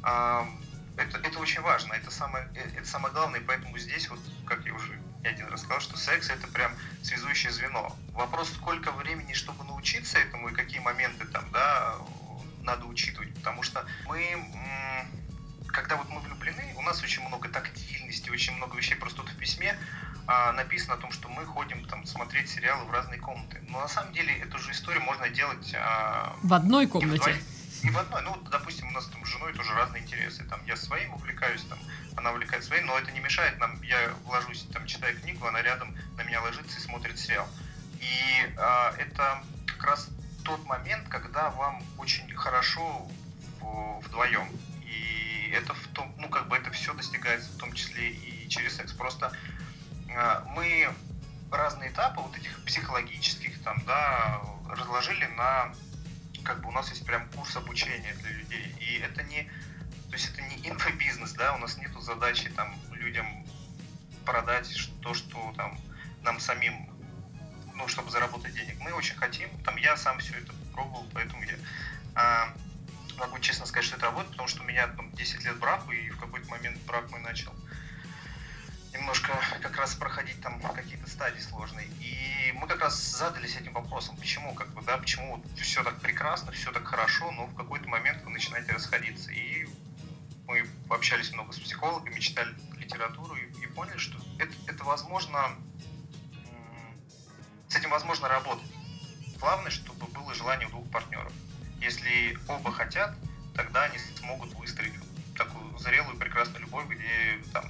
[0.04, 0.48] а,
[0.98, 4.64] это, это очень важно, это самое, э, это самое главное, и поэтому здесь, вот, как
[4.64, 6.72] я уже не один раз сказал, что секс это прям
[7.02, 7.98] связующее звено.
[8.14, 11.96] Вопрос, сколько времени, чтобы научиться этому, и какие моменты там, да,
[12.62, 14.38] надо учитывать, потому что мы
[15.72, 18.96] когда вот мы влюблены, у нас очень много тактильности, очень много вещей.
[18.96, 19.78] Просто тут в письме
[20.28, 23.62] а, написано о том, что мы ходим там смотреть сериалы в разные комнаты.
[23.68, 25.74] Но на самом деле эту же историю можно делать...
[25.76, 27.36] А, в одной комнате.
[27.84, 28.22] и в одной.
[28.24, 30.44] Ну, вот, допустим, у нас там с женой тоже разные интересы.
[30.44, 31.80] Там я своим увлекаюсь, там
[32.16, 33.82] она увлекает своим, но это не мешает нам.
[33.82, 37.48] Я вложусь, там читаю книгу, она рядом на меня ложится и смотрит сериал.
[38.00, 40.10] И а, это как раз
[40.44, 43.08] тот момент, когда вам очень хорошо
[44.04, 44.48] вдвоем.
[45.52, 48.94] Это в том, ну как бы это все достигается в том числе и через секс.
[48.94, 49.32] Просто
[50.16, 50.90] а, мы
[51.52, 55.74] разные этапы вот этих психологических там, да, разложили на
[56.44, 58.76] как бы у нас есть прям курс обучения для людей.
[58.80, 63.28] И это не, то есть это не инфобизнес, да, у нас нету задачи там людям
[64.26, 65.80] продать то, что там
[66.24, 66.88] нам самим,
[67.76, 68.76] ну, чтобы заработать денег.
[68.80, 71.56] Мы очень хотим, там я сам все это пробовал, поэтому я
[72.16, 72.54] а,
[73.18, 76.10] могу честно сказать, что это работает, потому что у меня там 10 лет браку, и
[76.10, 77.54] в какой-то момент брак мой начал
[78.94, 81.88] немножко как раз проходить там какие-то стадии сложные.
[82.00, 86.00] И мы как раз задались этим вопросом, почему, как бы, да, почему вот все так
[86.00, 89.32] прекрасно, все так хорошо, но в какой-то момент вы начинаете расходиться.
[89.32, 89.68] И
[90.48, 95.56] мы общались много с психологами, читали литературу и, и поняли, что это, это возможно,
[97.70, 98.72] с этим возможно работать.
[99.40, 101.34] Главное, чтобы было желание у двух партнеров.
[101.82, 103.16] Если оба хотят,
[103.56, 104.94] тогда они смогут выстроить
[105.36, 107.66] такую зрелую, прекрасную любовь, где там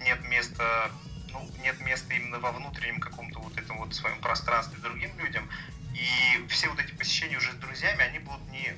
[0.00, 0.90] нет места,
[1.30, 5.48] ну, нет места именно во внутреннем каком-то вот этом вот своем пространстве другим людям.
[5.94, 8.74] И все вот эти посещения уже с друзьями, они будут не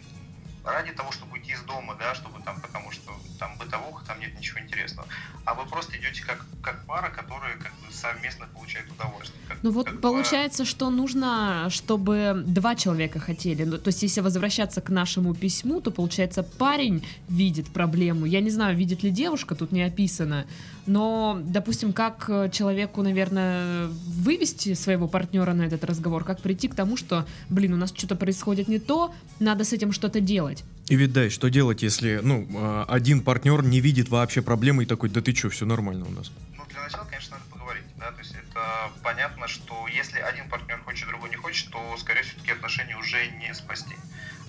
[0.65, 4.37] ради того, чтобы уйти из дома, да, чтобы там, потому что там бытовуха, там нет
[4.39, 5.07] ничего интересного.
[5.45, 9.41] А вы просто идете как, как пара, которая как бы совместно получает удовольствие.
[9.47, 10.69] Как, ну вот как получается, бы...
[10.69, 13.65] что нужно, чтобы два человека хотели.
[13.65, 18.25] Ну, то есть, если возвращаться к нашему письму, то получается, парень видит проблему.
[18.25, 20.47] Я не знаю, видит ли девушка, тут не описано.
[20.87, 26.97] Но, допустим, как человеку, наверное, вывести своего партнера на этот разговор, как прийти к тому,
[26.97, 30.65] что, блин, у нас что-то происходит не то, надо с этим что-то делать.
[30.89, 34.87] И ведь да, что делать, если, ну, а, один партнер не видит вообще проблемы и
[34.87, 36.31] такой, да ты что, все нормально у нас?
[36.59, 38.61] Ну, для начала, конечно, надо поговорить, да, то есть это
[39.03, 43.17] понятно, что если один партнер хочет, другой не хочет, то, скорее всего, такие отношения уже
[43.41, 43.95] не спасти,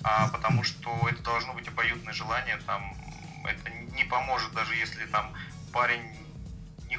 [0.02, 2.94] а, потому что это должно быть обоюдное желание, там,
[3.44, 5.32] это не поможет, даже если там
[5.72, 6.02] парень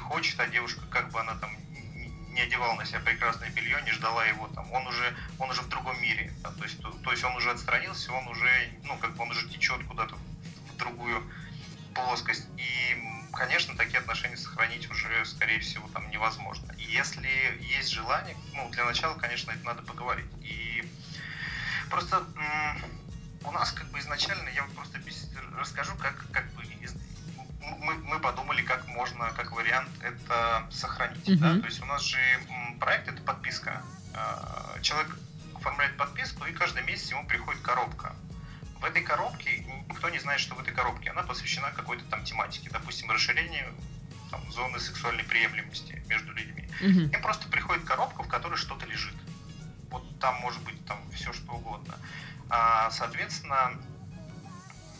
[0.08, 1.50] хочет, а девушка, как бы она там
[2.32, 5.68] не одевала на себя прекрасное белье, не ждала его там, он уже, он уже в
[5.68, 8.50] другом мире, да, то есть, то, то есть он уже отстранился, он уже,
[8.84, 11.28] ну, как бы он уже течет куда-то в, другую
[11.92, 12.46] плоскость.
[12.56, 12.96] И,
[13.32, 16.72] конечно, такие отношения сохранить уже, скорее всего, там невозможно.
[16.78, 17.28] Если
[17.60, 20.30] есть желание, ну, для начала, конечно, это надо поговорить.
[20.42, 20.88] И
[21.90, 22.24] просто
[23.42, 25.00] у нас как бы изначально, я вот просто
[25.56, 26.62] расскажу, как, как бы
[27.88, 31.26] мы, мы подумали, как можно, как вариант это сохранить.
[31.28, 31.36] Uh-huh.
[31.36, 31.58] Да?
[31.58, 32.18] То есть у нас же
[32.78, 33.82] проект это подписка.
[34.14, 35.16] А, человек
[35.54, 38.14] оформляет подписку, и каждый месяц ему приходит коробка.
[38.80, 41.10] В этой коробке никто не знает, что в этой коробке.
[41.10, 43.74] Она посвящена какой-то там тематике, допустим, расширению
[44.30, 46.68] там, зоны сексуальной приемлемости между людьми.
[46.80, 47.12] Uh-huh.
[47.12, 49.14] Им просто приходит коробка, в которой что-то лежит.
[49.90, 51.94] Вот там может быть там все что угодно.
[52.50, 53.72] А, соответственно,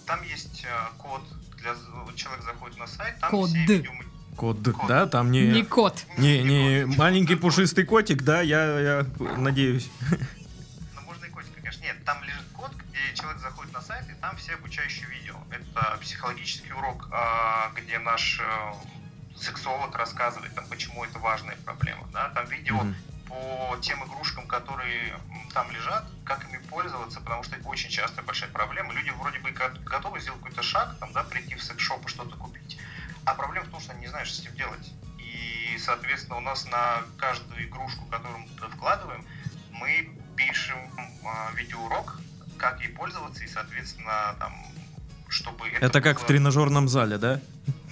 [0.07, 1.23] там есть а, код
[1.61, 1.75] для
[2.15, 3.51] человек заходит на сайт, там код.
[3.51, 3.93] все видео...
[4.37, 5.49] Код, код, да, там не...
[5.49, 6.05] Не код.
[6.17, 9.91] Не, не, не маленький пушистый котик, да, я, я надеюсь.
[10.95, 11.83] Ну, можно и котика, конечно.
[11.83, 15.35] Нет, там лежит код, где человек заходит на сайт, и там все обучающие видео.
[15.51, 22.07] Это психологический урок, а, где наш э, сексолог рассказывает, там, почему это важная проблема.
[22.13, 22.29] Да?
[22.29, 25.15] Там видео mm-hmm по тем игрушкам, которые
[25.53, 28.93] там лежат, как ими пользоваться, потому что это очень часто большая проблема.
[28.93, 32.79] Люди вроде бы готовы сделать какой-то шаг, там, да, прийти в секс-шоп и что-то купить,
[33.25, 34.93] а проблема в том, что они не знают, что с этим делать.
[35.19, 39.25] И, соответственно, у нас на каждую игрушку, которую мы туда вкладываем,
[39.73, 42.21] мы пишем э, видеоурок,
[42.57, 44.55] как ей пользоваться, и, соответственно, там,
[45.29, 45.87] чтобы это...
[45.87, 46.25] Это как было...
[46.25, 47.41] в тренажерном зале, да?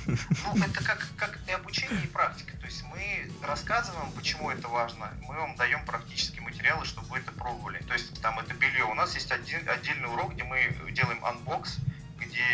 [0.07, 2.57] Ну, это как, как и обучение, и практика.
[2.59, 5.13] То есть мы рассказываем, почему это важно.
[5.23, 7.79] Мы вам даем практические материалы, чтобы вы это пробовали.
[7.85, 8.85] То есть там это белье.
[8.85, 11.79] У нас есть один, отдельный урок, где мы делаем unbox,
[12.19, 12.45] где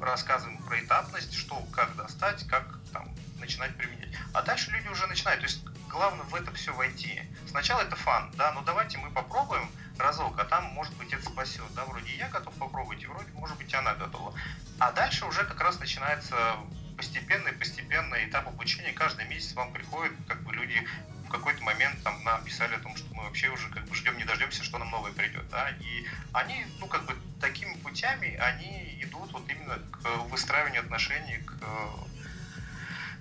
[0.00, 3.08] рассказываем про этапность, что, как достать, как там
[3.38, 4.10] начинать применять.
[4.32, 5.40] А дальше люди уже начинают.
[5.40, 7.20] То есть главное в это все войти.
[7.48, 11.64] Сначала это фан, да, но давайте мы попробуем разок, а там, может быть, это спасет,
[11.74, 14.32] да, вроде я готов попробовать, и вроде, может быть, она готова.
[14.78, 16.56] А дальше уже как раз начинается
[16.98, 18.92] постепенный, постепенный этап обучения.
[18.92, 20.86] Каждый месяц вам приходят, как бы люди
[21.24, 24.18] в какой-то момент там нам писали о том, что мы вообще уже как бы ждем,
[24.18, 28.98] не дождемся, что нам новое придет, да, и они, ну, как бы такими путями, они
[29.02, 31.52] идут вот именно к выстраиванию отношений, к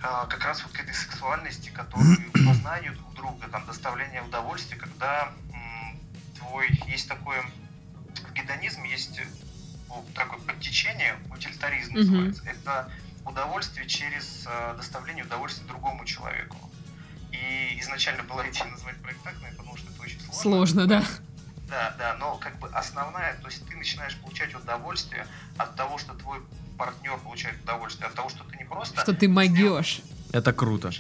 [0.02, 5.34] а, как раз вот к этой сексуальности, которую познанию друг друга, там, доставление удовольствия, когда
[5.52, 6.00] м,
[6.38, 7.44] твой, есть такое,
[8.30, 9.20] в гедонизме есть
[10.14, 11.98] такое подтечение, утилитаризм mm-hmm.
[11.98, 12.44] называется.
[12.46, 12.92] Это
[13.28, 16.58] удовольствие через э, доставление удовольствия другому человеку.
[17.32, 20.42] И изначально была идея назвать проект так, но я подумал, что это очень сложно.
[20.42, 21.04] Сложно, да.
[21.70, 26.14] Да, да, но как бы основная, то есть ты начинаешь получать удовольствие от того, что
[26.14, 26.40] твой
[26.78, 29.02] партнер получает удовольствие, от того, что ты не просто...
[29.02, 30.02] Что ты могешь.
[30.32, 30.92] Это круто.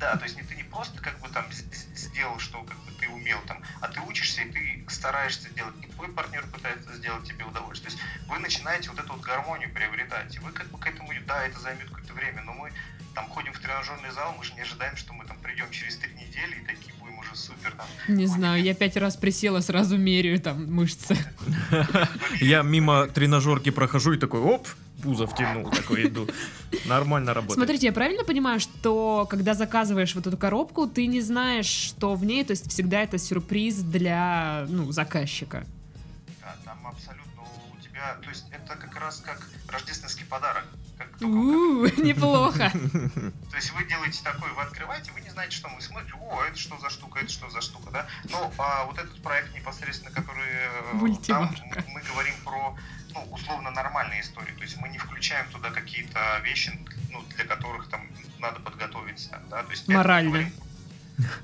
[0.00, 3.38] Да, то есть ты не просто как бы там сделал, что как бы ты умел
[3.46, 7.90] там, а ты учишься и ты стараешься делать, и твой партнер пытается сделать тебе удовольствие.
[7.90, 11.12] То есть вы начинаете вот эту вот гармонию приобретать, и вы как бы к этому,
[11.26, 12.72] да, это займет какое-то время, но мы
[13.14, 16.14] там ходим в тренажерный зал, мы же не ожидаем, что мы там придем через три
[16.14, 17.86] недели и такие уже супер там.
[18.08, 21.16] Не знаю, я пять раз присела, сразу меряю там мышцы.
[22.40, 24.66] Я мимо тренажерки прохожу и такой, оп,
[25.02, 26.26] пузо втянул, такой иду.
[26.86, 27.56] Нормально работает.
[27.56, 32.24] Смотрите, я правильно понимаю, что когда заказываешь вот эту коробку, ты не знаешь, что в
[32.24, 35.64] ней, то есть всегда это сюрприз для ну, заказчика?
[36.40, 40.64] Да, там абсолютно у тебя, то есть это как раз как рождественский подарок.
[41.20, 42.70] Неплохо.
[43.50, 46.58] То есть вы делаете такой, вы открываете, вы не знаете, что мы смотрите, о, это
[46.58, 48.06] что за штука, это что за штука, да?
[48.30, 51.54] Но а вот этот проект непосредственно, который э, там,
[51.88, 52.76] мы говорим про
[53.14, 54.52] ну, условно нормальные истории.
[54.52, 56.72] То есть мы не включаем туда какие-то вещи,
[57.10, 58.02] ну, для которых там
[58.38, 59.40] надо подготовиться.
[59.50, 59.62] Да?
[59.62, 60.50] То есть Морально.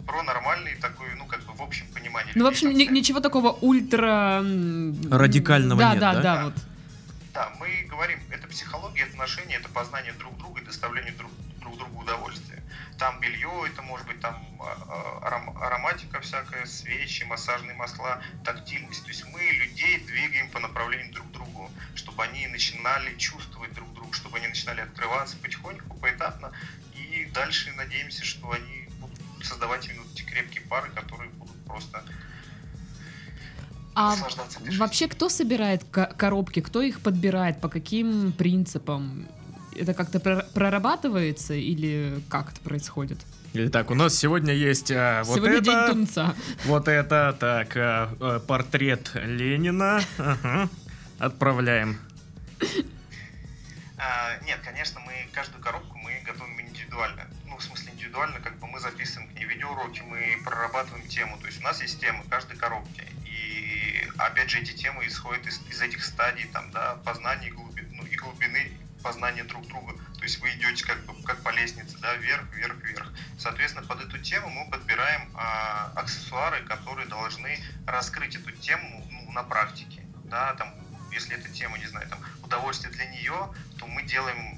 [0.07, 2.33] Про нормальный такой, ну, как бы в общем понимании.
[2.35, 4.43] Ну, в общем, ни, ничего такого ультра...
[5.11, 6.15] Радикального да, нет, да?
[6.15, 6.55] Да, да, вот.
[8.57, 12.63] Психология отношений, это познание друг друга и доставление друг, друг другу удовольствия.
[12.99, 19.03] Там белье, это может быть там а, а, ароматика всякая, свечи, массажные масла, тактильность.
[19.03, 23.93] То есть мы людей двигаем по направлению друг к другу, чтобы они начинали чувствовать друг
[23.93, 26.51] друга, чтобы они начинали открываться потихоньку, поэтапно.
[26.95, 32.03] И дальше надеемся, что они будут создавать именно эти крепкие пары, которые будут просто
[33.97, 34.15] а
[34.79, 39.27] вообще кто собирает коробки, кто их подбирает, по каким принципам?
[39.75, 43.19] Это как-то прорабатывается или как это происходит?
[43.55, 46.35] Или так, у нас сегодня есть а, вот сегодня это, день тунца.
[46.65, 50.69] вот это, так, а, а, портрет Ленина, ага.
[51.19, 51.99] отправляем.
[53.97, 57.27] А, нет, конечно, мы каждую коробку мы готовим индивидуально.
[57.47, 61.39] Ну, в смысле индивидуально, как бы мы записываем к ней видеоуроки, мы прорабатываем тему.
[61.41, 63.05] То есть у нас есть темы каждой коробки.
[64.19, 68.17] Опять же эти темы исходят из, из этих стадий, там, да, познания глубины, ну, и
[68.17, 69.95] глубины познания друг друга.
[70.17, 73.13] То есть вы идете как бы как по лестнице, да, вверх, вверх, вверх.
[73.39, 79.43] Соответственно, под эту тему мы подбираем а, аксессуары, которые должны раскрыть эту тему ну, на
[79.43, 80.03] практике.
[80.25, 80.75] Да, там,
[81.13, 84.56] если эта тема, не знаю, там, удовольствие для нее, то мы делаем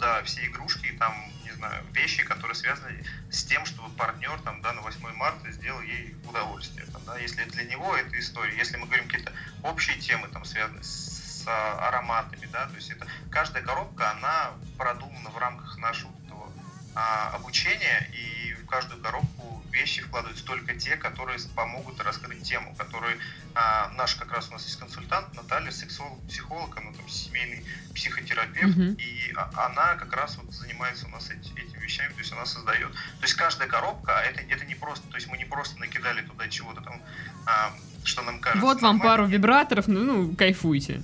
[0.00, 4.62] туда все игрушки и там, не знаю, вещи, которые связаны с тем, чтобы партнер там,
[4.62, 6.86] да, на 8 марта сделал ей удовольствие.
[6.86, 9.32] Там, да, если для него это история, если мы говорим какие-то
[9.62, 15.30] общие темы, там, связанные с с ароматами, да, то есть это каждая коробка, она продумана
[15.30, 16.52] в рамках нашего этого,
[16.94, 23.16] а, обучения, и в каждую коробку вещи вкладываются только те, которые помогут раскрыть тему, которые
[23.54, 28.76] а, наш как раз у нас есть консультант Наталья, сексолог, психолог, она там семейный психотерапевт,
[28.76, 29.00] mm-hmm.
[29.00, 32.92] и она как раз вот занимается у нас эти, этими вещами, то есть она создает.
[32.92, 36.48] То есть каждая коробка, это, это не просто, то есть мы не просто накидали туда
[36.48, 37.00] чего-то там
[37.46, 37.72] а,
[38.04, 38.64] что нам кажется.
[38.64, 41.00] Вот вам пару вибраторов, ну, ну, кайфуйте.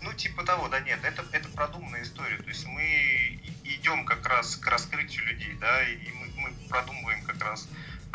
[0.00, 2.36] Ну, типа того, да нет, это, это продуманная история.
[2.38, 7.42] То есть мы идем как раз к раскрытию людей, да, и мы, мы продумываем как
[7.42, 7.68] раз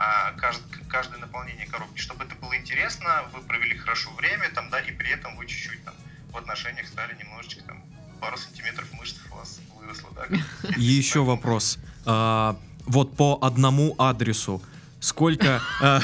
[0.07, 4.79] а, кажд, каждое наполнение коробки, чтобы это было интересно, вы провели хорошо время, там, да,
[4.79, 5.93] и при этом вы чуть-чуть там
[6.31, 7.83] в отношениях стали немножечко там
[8.21, 10.27] пару сантиметров мышц у вас выросло, да.
[10.77, 11.77] Еще вопрос.
[12.05, 14.61] А, вот по одному адресу
[14.99, 15.99] сколько а,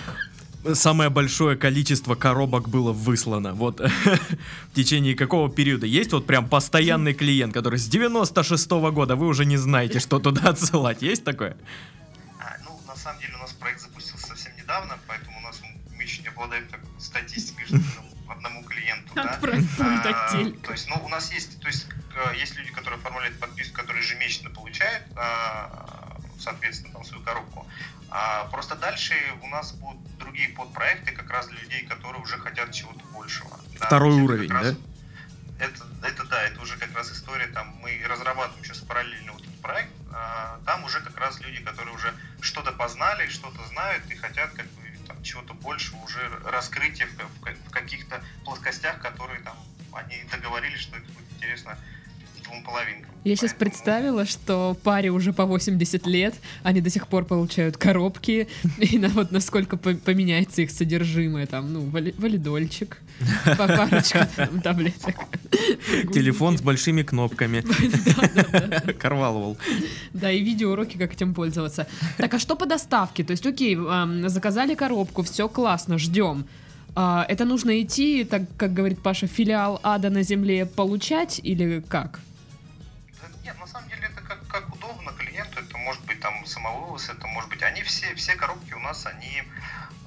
[0.74, 3.54] самое большое количество коробок было выслано?
[3.54, 3.80] Вот
[4.72, 5.86] в течение какого периода?
[5.86, 10.18] Есть вот прям постоянный клиент, который с 96 -го года, вы уже не знаете, что
[10.18, 11.02] туда отсылать.
[11.02, 11.56] Есть такое?
[13.00, 15.58] На самом деле у нас проект запустился совсем недавно, поэтому у нас
[15.96, 17.80] мы еще не обладаем так, статистикой, что
[18.28, 19.14] одному клиенту.
[19.14, 19.40] Да?
[19.40, 21.86] А, то есть, ну, у нас есть, то есть,
[22.36, 27.66] есть люди, которые оформляют подписку, которые ежемесячно получают, а, соответственно, там свою коробку.
[28.10, 32.70] А просто дальше у нас будут другие подпроекты как раз для людей, которые уже хотят
[32.72, 33.58] чего-то большего.
[33.76, 34.22] Второй да?
[34.22, 34.80] уровень, раз, да?
[35.60, 39.60] Это, это да, это уже как раз история, там мы разрабатываем сейчас параллельно вот этот
[39.60, 44.50] проект, а, там уже как раз люди, которые уже что-то познали, что-то знают и хотят
[44.52, 49.56] как бы там чего-то больше, уже раскрытия в, в, в каких-то плоскостях, которые там
[49.92, 51.76] они договорились, что это будет интересно
[52.50, 53.10] двум половинкам.
[53.22, 57.76] Я сейчас Поэтому- представила, что паре уже по 80 лет, они до сих пор получают
[57.76, 62.96] коробки, и на, вот насколько по- поменяется их содержимое, там, ну, вали- валидольчик,
[63.58, 65.16] по парочку там, таблеток.
[66.14, 67.62] Телефон с большими кнопками.
[68.98, 69.58] Карваловал.
[70.14, 71.86] Да, и видеоуроки, как этим пользоваться.
[72.16, 73.22] Так, а что по доставке?
[73.24, 73.76] То есть, окей,
[74.28, 76.46] заказали коробку, все классно, ждем.
[76.96, 82.20] А, это нужно идти, так как говорит Паша, филиал ада на земле получать или как?
[83.42, 87.26] Нет, на самом деле это как, как удобно клиенту, это может быть там самовывоз, это
[87.26, 89.42] может быть, они все, все коробки у нас, они,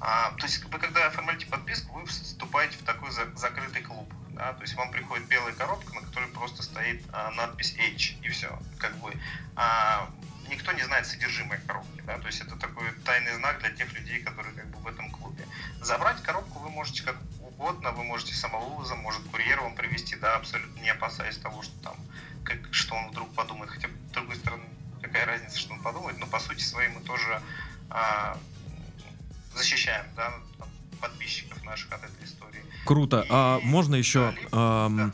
[0.00, 4.52] а, то есть вы когда оформляете подписку, вы вступаете в такой за- закрытый клуб, да,
[4.52, 8.56] то есть вам приходит белая коробка, на которой просто стоит а, надпись H, и все,
[8.78, 9.12] как бы,
[9.56, 10.08] а,
[10.48, 14.20] никто не знает содержимое коробки, да, то есть это такой тайный знак для тех людей,
[14.22, 15.44] которые как бы в этом клубе.
[15.80, 20.80] Забрать коробку вы можете как угодно, вы можете самовывозом, может курьер вам привезти, да, абсолютно
[20.80, 21.96] не опасаясь того, что там
[22.44, 23.70] как, что он вдруг подумает.
[23.70, 24.64] Хотя, с другой стороны,
[25.02, 27.40] какая разница, что он подумает, но по сути своей мы тоже
[27.90, 28.38] а,
[29.54, 30.34] защищаем да,
[31.00, 32.60] подписчиков наших от этой истории.
[32.84, 33.24] Круто.
[33.30, 34.20] А можно еще...
[34.20, 35.12] Да, либо- да.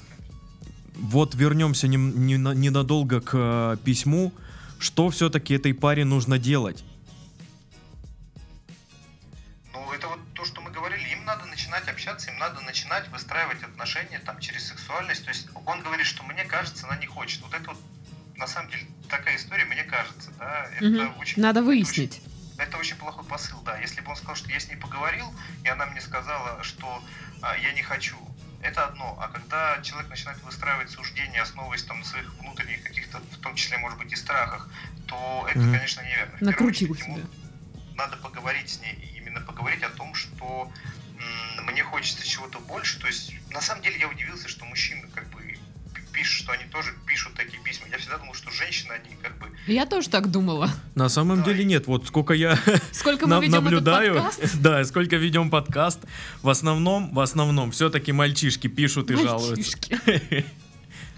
[0.97, 4.35] Вот вернемся нем- нена- ненадолго к э, письму.
[4.79, 6.85] Что все-таки этой паре нужно делать?
[21.31, 22.21] Очень Надо выяснить.
[22.59, 23.79] Это очень плохой посыл, да.
[23.79, 25.33] Если бы он сказал, что я с ней поговорил,
[25.65, 27.03] и она мне сказала, что
[27.41, 28.17] а, я не хочу,
[28.63, 29.17] это одно.
[29.21, 33.79] А когда человек начинает выстраивать суждения, основываясь там на своих внутренних каких-то, в том числе,
[33.79, 34.69] может быть, и страхах,
[35.07, 35.73] то это, Мгм.
[35.73, 36.37] конечно, неверно.
[36.41, 36.45] Ему
[37.17, 37.27] себя.
[37.95, 40.71] надо поговорить с ней, именно поговорить о том, что
[41.59, 42.99] м, мне хочется чего-то больше.
[42.99, 45.41] То есть, на самом деле, я удивился, что мужчины как бы
[45.95, 47.89] пи- пишут, что они тоже пишут такие письма.
[47.91, 50.71] Я всегда думал, что женщины, они как бы Я тоже так думала.
[50.95, 51.87] На самом Да, деле нет.
[51.89, 52.57] Вот сколько я
[52.93, 54.57] Сколько мы на- ведем наблюдаю, этот подкаст?
[54.61, 56.01] да, сколько ведем подкаст,
[56.43, 59.77] в основном, в основном, все-таки мальчишки пишут и жалуются.
[60.07, 60.47] Мальчишки.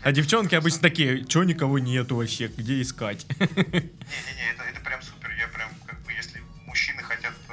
[0.05, 3.25] А девчонки обычно такие, чё никого нету вообще, где искать?
[3.39, 5.31] Не-не-не, это, это прям супер.
[5.39, 7.53] Я прям, как бы, если мужчины хотят э,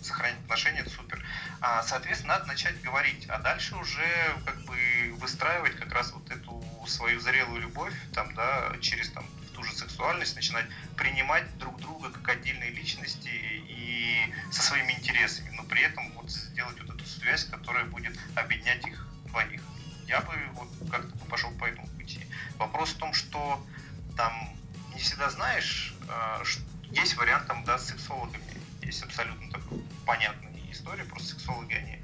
[0.00, 1.20] сохранить отношения, это супер.
[1.60, 4.06] А, соответственно, надо начать говорить, а дальше уже
[4.46, 4.76] как бы
[5.20, 6.19] выстраивать как раз вот
[6.90, 9.24] свою зрелую любовь, там, да, через там
[9.54, 15.62] ту же сексуальность, начинать принимать друг друга как отдельные личности и со своими интересами, но
[15.64, 19.62] при этом вот сделать вот эту связь, которая будет объединять их двоих.
[20.06, 22.20] Я бы вот как-то пошел по этому пути.
[22.58, 23.64] Вопрос в том, что
[24.16, 24.32] там
[24.94, 28.44] не всегда знаешь, э, ш- есть вариант там, да, с сексологами.
[28.82, 31.98] Есть абсолютно такая понятная история, просто сексологи, они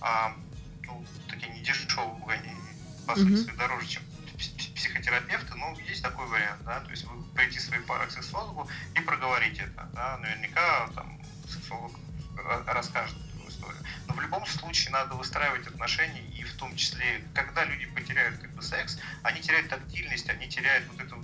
[0.00, 0.34] а,
[0.86, 2.54] ну, такие не дешевые, они
[3.06, 4.02] по сути своей дороже, чем
[4.40, 8.10] пс- пс- психотерапевты, но есть такой вариант, да, то есть вы прийти своей парой к
[8.10, 11.92] сексологу и проговорить это, да, наверняка там сексолог
[12.36, 13.82] ра- расскажет эту историю.
[14.06, 18.50] Но в любом случае надо выстраивать отношения, и в том числе, когда люди потеряют как
[18.52, 21.16] бы секс, они теряют тактильность, они теряют вот это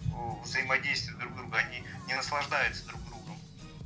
[0.43, 3.39] взаимодействие друг друга, они не наслаждаются друг другом,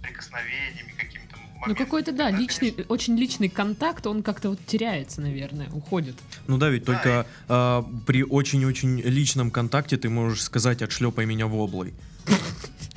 [0.03, 5.69] прикосновениями, какими-то Ну какой-то, да, личный, конечно, очень личный контакт, он как-то вот теряется, наверное,
[5.73, 6.17] уходит.
[6.47, 11.47] Ну да, ведь Да, только а, при очень-очень личном контакте ты можешь сказать «отшлепай меня
[11.47, 11.93] в облой».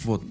[0.04, 0.22] Вот,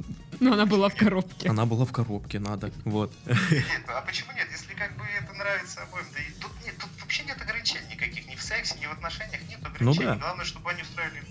[0.41, 1.49] Но она была в коробке.
[1.49, 3.13] она была в коробке, надо, вот.
[3.27, 4.47] Нет, а почему нет?
[4.53, 8.27] Если как бы это нравится обоим, да и тут нет, тут вообще нет ограничений никаких,
[8.29, 10.07] ни в сексе, ни в отношениях нет ограничений.
[10.07, 10.17] да.
[10.17, 11.23] Главное, чтобы они устроили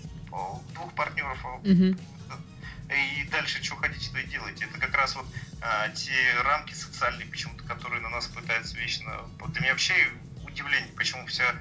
[0.74, 1.38] двух партнеров.
[1.44, 1.98] а, Мгм.
[2.94, 4.64] И дальше что хотите, то и делайте.
[4.64, 5.26] Это как раз вот
[5.60, 9.22] а, те рамки социальные, почему-то, которые на нас пытаются вечно.
[9.38, 9.94] Вот для меня вообще
[10.44, 11.54] удивление, почему вся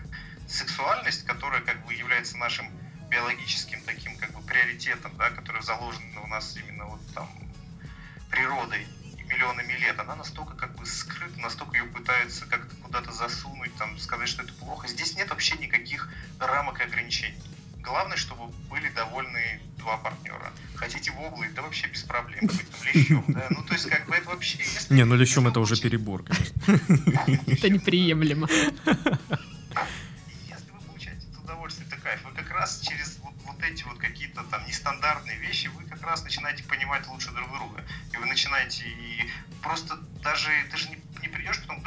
[0.47, 2.69] сексуальность, которая как бы является нашим
[3.09, 7.29] биологическим таким как бы приоритетом, да, который заложен у нас именно вот там
[8.29, 8.87] природой
[9.25, 14.27] миллионами лет, она настолько как бы скрыта, настолько ее пытаются как-то куда-то засунуть, там, сказать,
[14.27, 14.87] что это плохо.
[14.87, 17.41] Здесь нет вообще никаких рамок и ограничений.
[17.81, 20.51] Главное, чтобы были довольны два партнера.
[20.75, 22.49] Хотите в облы, да вообще без проблем.
[22.93, 23.47] Лещом, да.
[23.49, 24.57] Ну, то есть, как бы это вообще...
[24.59, 26.61] если- Не, ну лещом это уже перебор, конечно.
[27.47, 28.47] Это неприемлемо.
[30.47, 32.23] Если вы получаете это удовольствие, это кайф.
[32.23, 36.63] Вы как раз через вот, эти вот какие-то там нестандартные вещи, вы как раз начинаете
[36.63, 37.83] понимать лучше друг друга.
[38.13, 39.29] И вы начинаете и
[39.61, 41.83] просто даже, ты же не, не придешь потом к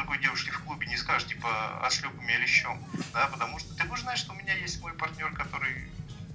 [1.05, 4.81] скажешь, типа, отшлепай меня лещом, да, потому что ты будешь знать, что у меня есть
[4.81, 5.89] мой партнер, который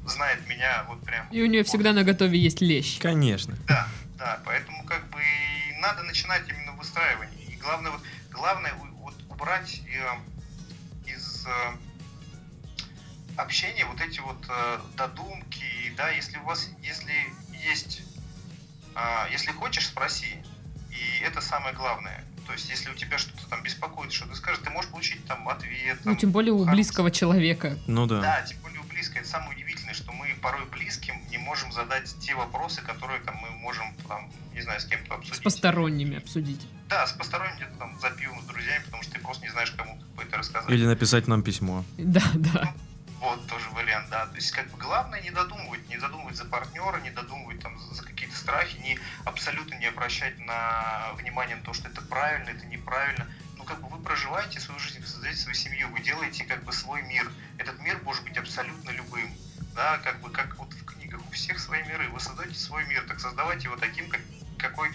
[0.05, 1.28] знает меня вот прям.
[1.30, 2.99] И у нее всегда на готове есть лещ.
[2.99, 3.55] Конечно.
[3.67, 5.20] Да, да, поэтому как бы
[5.80, 7.45] надо начинать именно выстраивание.
[7.45, 8.01] И главное, вот,
[8.32, 11.72] главное вот убрать э, из э,
[13.38, 17.13] общения вот эти вот э, додумки, да, если у вас, если
[17.70, 18.03] есть,
[18.95, 20.36] а, если хочешь, спроси.
[20.91, 22.24] И это самое главное.
[22.50, 25.47] То есть, если у тебя что-то там беспокоит, что ты скажешь, ты можешь получить там
[25.47, 26.00] ответ.
[26.04, 27.78] Ну, там, тем более у близкого человека.
[27.86, 28.22] Ну да.
[28.22, 29.20] Да, тем более у близкого.
[29.20, 33.52] Это самое удивительное, что мы порой близким не можем задать те вопросы, которые там мы
[33.52, 35.43] можем, там, не знаю, с кем-то С обсудить.
[35.43, 36.68] посторонними обсудить.
[36.89, 39.70] Да, с посторонним где-то там за пивом с друзьями, потому что ты просто не знаешь,
[39.70, 40.72] кому это рассказать.
[40.72, 41.86] Или написать нам письмо.
[42.00, 42.74] Да, да.
[43.20, 44.28] Вот тоже вариант, да.
[44.28, 48.03] То есть, как бы главное не додумывать, не додумывать за партнера, не додумывать там за
[48.03, 53.28] какие-то страхи, не абсолютно не обращать на внимание на то, что это правильно, это неправильно.
[53.57, 56.72] Ну, как бы вы проживаете свою жизнь, вы создаете свою семью, вы делаете как бы
[56.72, 57.30] свой мир.
[57.57, 59.30] Этот мир может быть абсолютно любым.
[59.76, 62.07] Да, как бы как вот в книгах, у всех свои миры.
[62.09, 64.22] Вы создаете свой мир, так создавайте его таким, как,
[64.57, 64.91] какой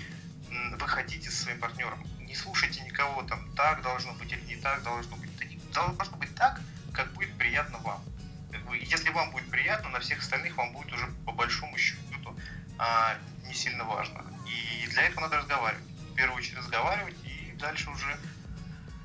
[0.49, 2.03] вы хотите со своим партнером.
[2.21, 5.31] Не слушайте никого там, так должно быть или не так должно быть.
[5.73, 6.61] Должно быть так,
[6.93, 8.03] как будет приятно вам.
[8.75, 12.37] Бы, Если вам будет приятно, на всех остальных вам будет уже по большому счету
[12.77, 13.17] а,
[13.47, 14.25] не сильно важно.
[14.49, 15.85] И для этого надо разговаривать.
[16.11, 18.19] В первую очередь разговаривать и дальше уже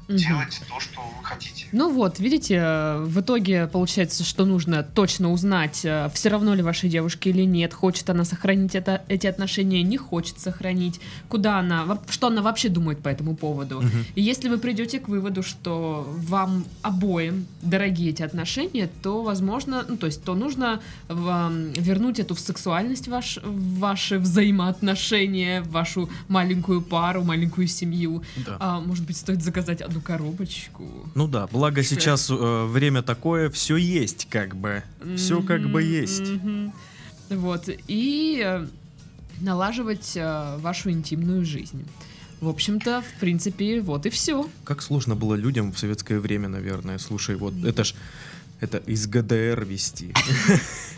[0.10, 0.18] Мгм.
[0.18, 1.68] делать то, что вы хотите.
[1.72, 6.90] Ну вот, видите, э, в итоге получается, что нужно точно узнать, все равно ли вашей
[6.90, 12.28] девушке или нет, хочет она сохранить это, эти отношения, не хочет сохранить, куда она, что
[12.28, 13.82] она вообще думает по этому поводу.
[13.82, 14.06] Мгм.
[14.16, 19.96] И если вы придете к выводу, что вам обоим дорогие эти отношения, то, возможно, ну,
[19.96, 26.82] то есть, то нужно вам вернуть эту в сексуальность ваш, ваши взаимоотношения, в вашу маленькую
[26.82, 28.24] пару, маленькую семью.
[28.38, 28.58] Да.
[28.60, 30.86] А, может быть, стоит заказать одну коробочку.
[31.16, 31.96] Ну да, благо Всё.
[31.96, 34.84] сейчас э, время такое, все есть как бы.
[35.16, 36.30] Все как бы есть.
[36.30, 36.74] мгм.
[37.30, 38.68] Вот, и э,
[39.42, 41.86] налаживать э, вашу интимную жизнь.
[42.42, 44.50] В общем-то, в принципе, вот и все.
[44.64, 46.98] Как сложно было людям в советское время, наверное.
[46.98, 47.94] Слушай, вот это ж
[48.60, 50.14] это из ГДР вести.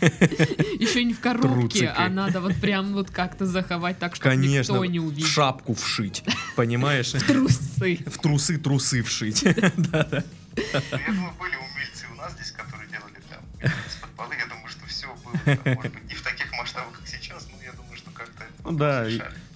[0.80, 4.84] Еще не в коробке, а надо вот прям вот как-то заховать так, чтобы Конечно, никто
[4.84, 5.26] не в увидел.
[5.26, 6.24] шапку вшить,
[6.56, 7.10] понимаешь?
[7.26, 7.98] Трусы.
[8.06, 9.44] В трусы трусы вшить.
[9.76, 10.24] Да-да.
[10.56, 13.40] Ну, Я думаю, были умельцы у нас здесь, которые делали там
[13.88, 14.34] из-под полы.
[14.38, 15.32] Я думаю, что все было,
[15.74, 18.72] может быть, не в таких масштабах, как сейчас, но я думаю, что как-то это Ну
[18.72, 19.06] да.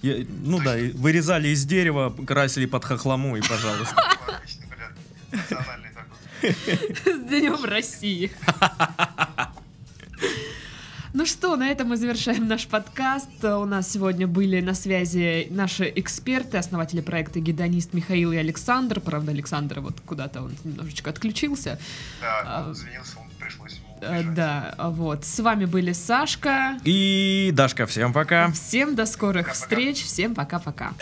[0.01, 3.95] Я- Ну да, вырезали из дерева, красили под хохлому и пожалуйста.
[4.27, 4.95] Отличный вариант.
[5.31, 6.17] Национальный такой.
[6.51, 8.31] С Днем России.
[11.13, 13.43] Ну что, на этом мы завершаем наш подкаст.
[13.43, 18.99] У нас сегодня были на связи наши эксперты, основатели проекта «Гедонист» Михаил и Александр.
[18.99, 21.79] Правда, Александр вот куда-то он немножечко отключился.
[22.21, 24.33] Да, А, он извинился, он пришлось ему Э, убежать.
[24.35, 25.25] Да, вот.
[25.25, 26.77] С вами были Сашка.
[26.83, 28.51] И Дашка, всем пока.
[28.51, 29.65] Всем до скорых Пока-пока.
[29.65, 30.03] встреч.
[30.03, 30.93] Всем пока-пока.